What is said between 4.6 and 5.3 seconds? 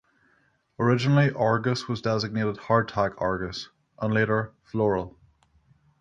"Floral".